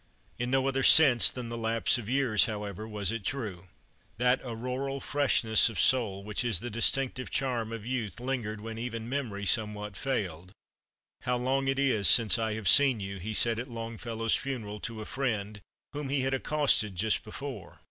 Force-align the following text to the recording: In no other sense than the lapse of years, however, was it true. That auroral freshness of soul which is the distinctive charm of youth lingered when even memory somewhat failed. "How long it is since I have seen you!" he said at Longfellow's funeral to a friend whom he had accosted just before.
In 0.39 0.49
no 0.49 0.67
other 0.67 0.81
sense 0.81 1.29
than 1.29 1.49
the 1.49 1.57
lapse 1.59 1.99
of 1.99 2.09
years, 2.09 2.45
however, 2.45 2.87
was 2.87 3.11
it 3.11 3.23
true. 3.23 3.67
That 4.17 4.41
auroral 4.43 4.99
freshness 4.99 5.69
of 5.69 5.79
soul 5.79 6.23
which 6.23 6.43
is 6.43 6.59
the 6.59 6.71
distinctive 6.71 7.29
charm 7.29 7.71
of 7.71 7.85
youth 7.85 8.19
lingered 8.19 8.61
when 8.61 8.79
even 8.79 9.07
memory 9.07 9.45
somewhat 9.45 9.95
failed. 9.95 10.53
"How 11.21 11.37
long 11.37 11.67
it 11.67 11.77
is 11.77 12.07
since 12.07 12.39
I 12.39 12.53
have 12.55 12.67
seen 12.67 12.99
you!" 12.99 13.19
he 13.19 13.35
said 13.35 13.59
at 13.59 13.69
Longfellow's 13.69 14.33
funeral 14.33 14.79
to 14.79 15.01
a 15.01 15.05
friend 15.05 15.61
whom 15.93 16.09
he 16.09 16.21
had 16.21 16.33
accosted 16.33 16.95
just 16.95 17.23
before. 17.23 17.77